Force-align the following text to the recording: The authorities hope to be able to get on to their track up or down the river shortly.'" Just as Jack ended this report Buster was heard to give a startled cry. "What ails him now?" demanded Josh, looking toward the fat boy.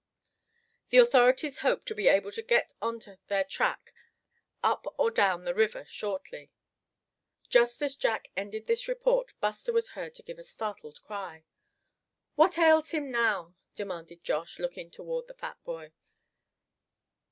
The 0.89 0.97
authorities 0.97 1.59
hope 1.59 1.85
to 1.85 1.93
be 1.93 2.07
able 2.07 2.31
to 2.31 2.41
get 2.41 2.73
on 2.81 2.99
to 3.01 3.19
their 3.27 3.43
track 3.43 3.93
up 4.63 4.87
or 4.97 5.11
down 5.11 5.43
the 5.43 5.53
river 5.53 5.85
shortly.'" 5.85 6.49
Just 7.49 7.83
as 7.83 7.95
Jack 7.95 8.31
ended 8.35 8.65
this 8.65 8.87
report 8.87 9.35
Buster 9.39 9.71
was 9.71 9.89
heard 9.89 10.15
to 10.15 10.23
give 10.23 10.39
a 10.39 10.43
startled 10.43 11.03
cry. 11.03 11.43
"What 12.33 12.57
ails 12.57 12.89
him 12.89 13.11
now?" 13.11 13.53
demanded 13.75 14.23
Josh, 14.23 14.57
looking 14.57 14.89
toward 14.89 15.27
the 15.27 15.35
fat 15.35 15.63
boy. 15.63 15.93